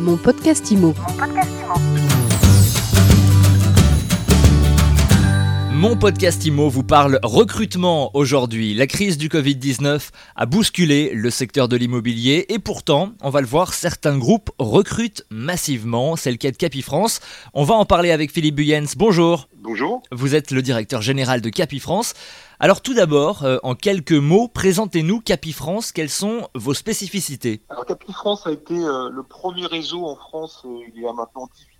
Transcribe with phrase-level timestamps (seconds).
[0.00, 0.94] Mon podcast IMO.
[5.82, 8.74] IMO vous parle recrutement aujourd'hui.
[8.74, 13.46] La crise du Covid-19 a bousculé le secteur de l'immobilier et pourtant, on va le
[13.46, 16.16] voir, certains groupes recrutent massivement.
[16.16, 17.20] C'est le cas de Capifrance.
[17.54, 18.92] On va en parler avec Philippe Buyens.
[18.98, 19.48] Bonjour.
[19.62, 20.02] Bonjour.
[20.12, 22.12] Vous êtes le directeur général de Capifrance.
[22.58, 25.92] Alors tout d'abord, euh, en quelques mots, présentez-nous Capifrance.
[25.92, 27.62] Quelles sont vos spécificités?
[27.70, 31.48] Alors Capifrance a été euh, le premier réseau en France euh, il y a maintenant
[31.56, 31.79] 18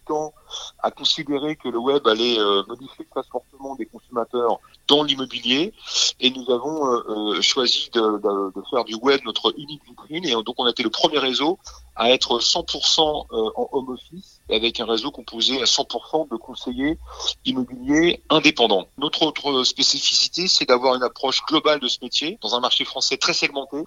[0.82, 5.72] à considérer que le web allait euh, modifier très fortement des consommateurs dans l'immobilier.
[6.18, 10.24] Et nous avons euh, euh, choisi de, faire du web notre unique vitrine.
[10.26, 11.58] Et donc on a été le premier réseau
[11.96, 16.36] à être 100% euh, en home office et avec un réseau composé à 100% de
[16.36, 16.98] conseillers
[17.44, 18.86] immobiliers indépendants.
[18.98, 23.16] Notre autre spécificité, c'est d'avoir une approche globale de ce métier dans un marché français
[23.16, 23.78] très segmenté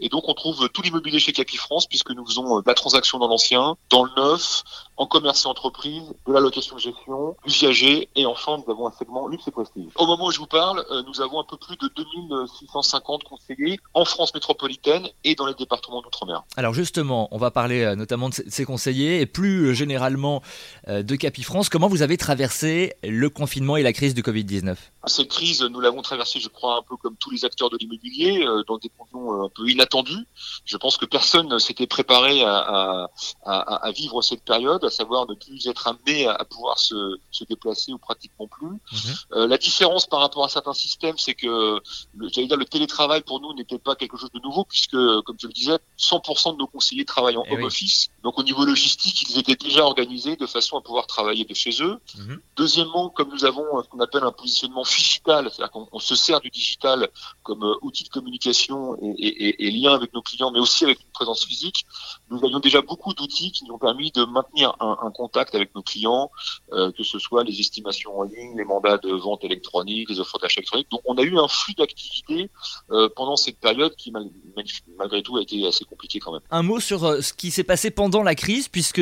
[0.00, 3.18] et donc on trouve tout l'immobilier chez Capifrance puisque nous faisons euh, de la transaction
[3.18, 4.62] dans l'ancien, dans le neuf,
[4.96, 8.86] en commerce et entreprise, de la location de gestion, du viager et enfin nous avons
[8.86, 9.88] un segment luxe et prestige.
[9.96, 13.78] Au moment où je vous parle, euh, nous avons un peu plus de 2650 conseillers
[13.94, 16.42] en France métropolitaine et dans les départements d'outre-mer.
[16.56, 20.11] Alors justement, on va parler euh, notamment de ces- conseillers et plus généralement
[20.88, 21.68] euh, de Capifrance.
[21.68, 26.02] Comment vous avez traversé le confinement et la crise du Covid-19 Cette crise, nous l'avons
[26.02, 29.42] traversée, je crois, un peu comme tous les acteurs de l'immobilier, euh, dans des conditions
[29.42, 30.26] euh, un peu inattendues.
[30.64, 33.08] Je pense que personne ne s'était préparé à, à,
[33.44, 37.44] à- à vivre cette période, à savoir ne plus être amené à, pouvoir se, se
[37.44, 38.68] déplacer ou pratiquement plus.
[39.32, 41.80] Euh, la différence par rapport à certains systèmes, c'est que
[42.16, 45.36] le, j'allais dire, le télétravail pour nous n'était pas quelque chose de nouveau, puisque, comme
[45.40, 47.64] je le disais, 100% de nos conseillers travaillent en Eh home oui.
[47.66, 48.08] office.
[48.22, 51.82] Donc au niveau logistique, ils étaient déjà organisés de façon à pouvoir travailler de chez
[51.82, 51.98] eux.
[52.18, 52.40] Mhm.
[52.56, 56.40] Deuxièmement, comme nous avons ce qu'on appelle un positionnement digital, c'est-à-dire qu'on on se sert
[56.40, 57.08] du digital
[57.42, 61.10] comme euh, outil de communication et, et- lien avec nos clients, mais aussi avec une
[61.12, 61.86] présence physique,
[62.30, 65.74] nous avions déjà beaucoup d'outils qui nous ont permis de maintenir un, un contact avec
[65.74, 66.30] nos clients,
[66.72, 70.38] euh, que ce soit les estimations en ligne, les mandats de vente électronique, les offres
[70.38, 70.88] d'achat électronique.
[70.90, 72.50] Donc on a eu un flux d'activité
[72.90, 74.64] euh, pendant cette période qui mal- mal-
[74.98, 76.42] malgré tout a été assez compliquée quand même.
[76.50, 79.00] Un mot sur euh, ce qui s'est passé pendant la crise, puisque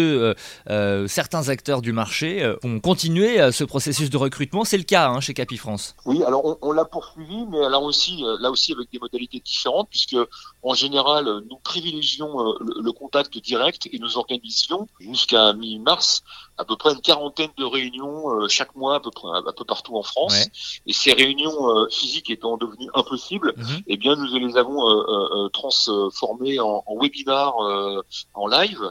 [0.81, 4.65] euh, certains acteurs du marché euh, ont continué euh, ce processus de recrutement.
[4.65, 5.95] C'est le cas hein, chez Capifrance.
[6.07, 10.17] Oui, alors on, l'a poursuivi, mais là aussi, là aussi avec des modalités différentes, puisque
[10.63, 12.31] en général, nous privilégions
[12.61, 16.23] le contact direct et nous organisions jusqu'à mi-mars
[16.61, 19.65] à peu près une quarantaine de réunions euh, chaque mois à peu près un peu
[19.65, 20.33] partout en France.
[20.35, 20.47] Ouais.
[20.89, 23.83] Et ces réunions euh, physiques étant devenues impossibles, Mhm.
[23.93, 28.03] eh bien nous les avons euh, euh, euh, transformées en, en webinars euh,
[28.35, 28.83] en live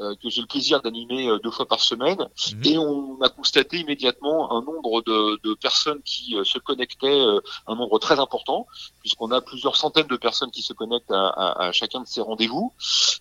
[0.00, 2.20] euh, que j'ai le plaisir d'animer deux fois par semaine.
[2.52, 2.62] Mhm.
[2.68, 7.74] Et on a constaté immédiatement un nombre de, de personnes qui se connectaient, euh, un
[7.76, 8.66] nombre très important,
[9.00, 12.20] puisqu'on a plusieurs centaines de personnes qui se connectent à, à- à chacun de ces
[12.20, 12.72] rendez-vous.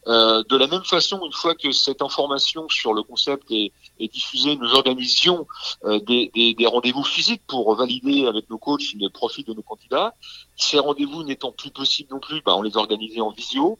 [0.07, 4.13] Euh, de la même façon, une fois que cette information sur le concept est, est
[4.13, 5.47] diffusée, nous organisions
[5.85, 10.13] euh, des, rendez-vous physiques pour valider avec nos coachs les profils de nos candidats.
[10.55, 13.77] Ces rendez-vous n'étant plus possibles non plus, bah, on les organisait en visio.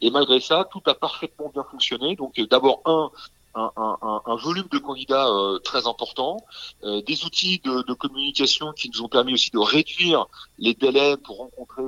[0.00, 2.16] Et malgré ça, tout a parfaitement bien fonctionné.
[2.16, 6.38] Donc euh, d'abord un volume de candidats euh, très important,
[6.82, 10.26] des outils de, communication qui nous ont permis aussi de réduire
[10.58, 11.84] les délais pour rencontrer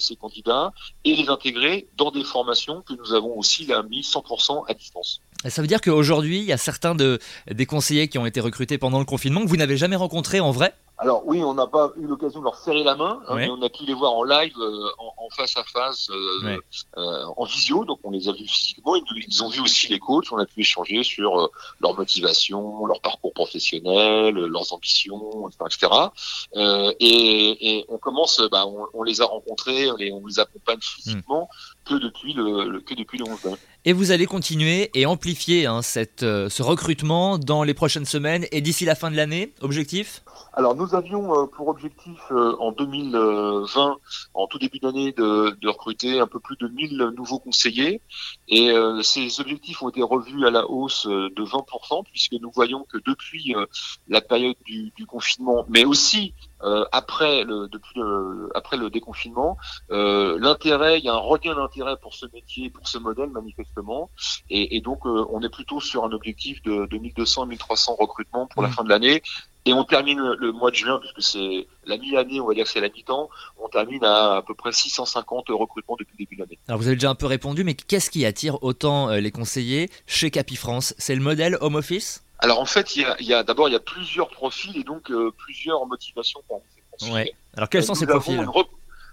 [0.00, 0.72] ces candidats
[1.04, 5.20] et les intégrer dans des formations que nous avons aussi là, mis 100% à distance.
[5.48, 7.18] Ça veut dire qu'aujourd'hui, il y a certains de,
[7.50, 10.50] des conseillers qui ont été recrutés pendant le confinement que vous n'avez jamais rencontrés en
[10.50, 10.74] vrai?
[11.02, 13.46] Alors oui, on n'a pas eu l'occasion de leur serrer la main, hein, Ouais.
[13.46, 16.44] mais on a pu les voir en live, euh, en, en face à face, euh,
[16.44, 16.58] Ouais.
[16.96, 17.84] euh, en visio.
[17.84, 18.94] Donc on les a vus physiquement.
[18.96, 20.30] Ils, ils ont vu aussi les coachs.
[20.32, 21.48] On a pu échanger sur euh,
[21.80, 25.88] leur motivation, leur parcours professionnel, euh, leurs ambitions, etc.
[27.00, 30.78] et, et on commence, bah, on, on les a rencontrés, on les, on les accompagne
[30.80, 31.48] physiquement
[31.84, 33.52] que depuis le, le- que depuis le 11 mai.
[33.84, 38.60] Et vous allez continuer et amplifier hein, cette, ce recrutement dans les prochaines semaines et
[38.60, 39.52] d'ici la fin de l'année.
[39.60, 40.22] Objectif?
[40.52, 43.96] Alors nous avions euh, pour objectif euh, en 2020,
[44.34, 48.02] en tout début d'année, de, de recruter un peu plus de 1000 nouveaux conseillers.
[48.48, 52.84] Et euh, ces objectifs ont été revus à la hausse de 20%, puisque nous voyons
[52.84, 53.66] que depuis euh,
[54.08, 59.56] la période du, du confinement, mais aussi euh, après le depuis le, après le déconfinement,
[59.90, 64.10] l'intérêt, il y a un regain d'intérêt pour ce métier, pour ce modèle manifestement,
[64.48, 68.62] et, et donc on est plutôt sur un objectif de, de 1200 1300 recrutements pour
[68.62, 68.74] la Mhm.
[68.74, 69.22] fin de l'année.
[69.64, 72.70] Et on termine le, mois de juin, puisque c'est la mi-année, on va dire que
[72.70, 73.30] c'est la mi-temps,
[73.62, 76.58] on termine à à peu près 650 recrutements depuis le début de l'année.
[76.66, 79.88] Alors vous avez déjà un peu répondu, mais qu'est-ce qui attire autant euh, les conseillers
[80.06, 80.94] chez Capifrance?
[80.98, 82.24] C'est le modèle home office?
[82.40, 85.30] Alors en fait, il y a, d'abord il y a plusieurs profils et donc euh,
[85.38, 87.14] plusieurs motivations parmi ces profils.
[87.14, 87.32] Ouais.
[87.56, 88.44] Alors quels sont Nous ces profils?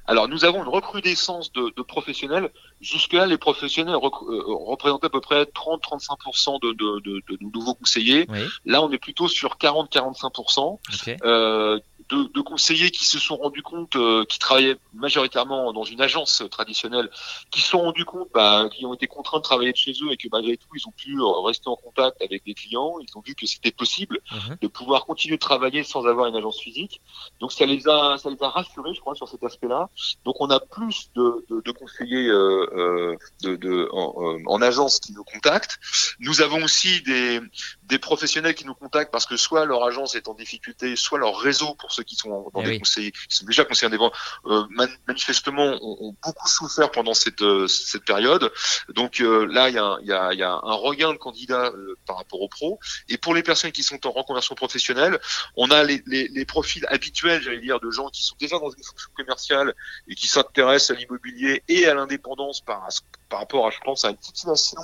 [0.09, 2.49] Alors nous avons une recrudescence de, de professionnels.
[2.81, 8.27] Jusque-là, les professionnels euh, représentaient à peu près 30-35% de, de, de, de, nouveaux conseillers.
[8.65, 10.79] Là, on est plutôt sur 40-45%.
[10.95, 11.17] Okay.
[11.23, 11.79] Euh,
[12.09, 16.43] de, de, conseillers qui se sont rendus compte, euh, qui travaillaient majoritairement dans une agence
[16.49, 17.09] traditionnelle,
[17.51, 20.11] qui se sont rendus compte, bah, qui ont été contraints de travailler de chez eux
[20.11, 22.95] et que malgré tout, ils ont pu euh, rester en contact avec des clients.
[22.99, 24.57] Ils ont vu que c'était possible mhm.
[24.59, 26.99] de pouvoir continuer de travailler sans avoir une agence physique.
[27.39, 29.89] Donc ça les a, ça les a rassurés, je crois, sur cet aspect-là.
[30.25, 34.99] Donc on a plus de, de, de conseillers euh, euh de, de en, en, agence
[34.99, 35.79] qui nous contactent.
[36.19, 37.39] Nous avons aussi des,
[37.83, 41.37] des professionnels qui nous contactent parce que soit leur agence est en difficulté, soit leur
[41.37, 44.15] réseau pour ceux qui sont dans eh des conseils, qui sont déjà conseillers indépendants,
[44.45, 44.63] euh,
[45.07, 48.51] manifestement ont, ont, beaucoup souffert pendant cette, euh, cette période.
[48.89, 51.97] Donc euh, là, il y a, y, a, y a, un regain de candidats euh,
[52.05, 52.79] par rapport aux pros.
[53.07, 55.19] Et pour les personnes qui sont en reconversion professionnelle,
[55.55, 58.69] on a les, les, les profils habituels, j'allais dire, de gens qui sont déjà dans
[58.69, 59.73] une fonction commerciale
[60.07, 62.87] et qui s'intéressent à l'immobilier et à l'indépendance par,
[63.29, 64.81] par rapport à, je pense, à une situation,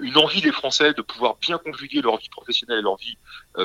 [0.00, 3.16] une envie des Français de pouvoir bien conjuguer leur vie professionnelle et leur vie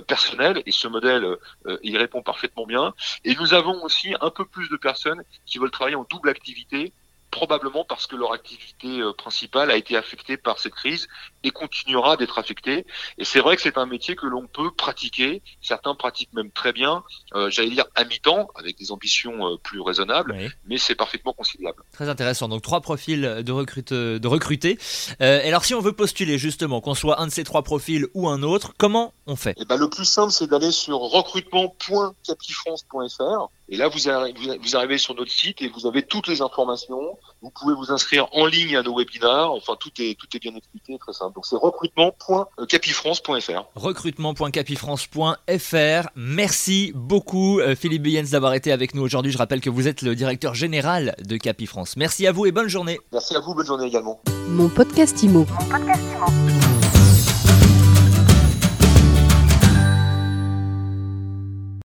[0.08, 0.62] personnelle.
[0.66, 1.38] Et ce modèle,
[1.84, 2.94] il répond parfaitement bien.
[3.24, 6.94] Et nous avons aussi un peu plus de personnes qui veulent travailler en double activité
[7.34, 11.08] probablement parce que leur activité euh, principale a été affectée par cette crise
[11.44, 12.86] et continuera d'être affectée.
[13.18, 15.42] Et c'est vrai que c'est un métier que l'on peut pratiquer.
[15.60, 17.04] Certains pratiquent même très bien,
[17.34, 20.36] euh, j'allais dire à mi-temps, avec des ambitions euh, plus raisonnables,
[20.66, 21.82] mais c'est parfaitement conciliable.
[21.92, 22.50] Très intéressant.
[22.50, 24.78] Donc trois profils de, recrute, de recruter.
[25.22, 28.06] Euh, et alors si on veut postuler justement, qu'on soit un de ces trois profils
[28.14, 29.56] ou un autre, comment on fait?
[29.58, 34.98] Eh ben, Le plus simple, c'est d'aller sur recrutement.capifrance.fr et là, vous, arrivez, vous arrivez
[34.98, 37.18] sur notre site et vous avez toutes les informations.
[37.42, 39.54] Vous pouvez vous inscrire en ligne à nos webinars.
[39.54, 41.36] Enfin, tout est, tout est bien expliqué, très simple.
[41.36, 43.64] Donc, c'est recrutement.capifrance.fr.
[43.76, 46.10] Recrutement.capifrance.fr.
[46.16, 49.32] Merci beaucoup, euh, Philippe Buyens, d'avoir été avec nous aujourd'hui.
[49.32, 51.96] Je rappelle que vous êtes le directeur général de Capifrance.
[51.96, 53.00] Merci à vous et bonne journée.
[53.14, 54.20] Merci à vous, bonne journée également.
[54.50, 55.46] Mon podcast Imo.
[55.50, 56.53] Mon podcast Imo.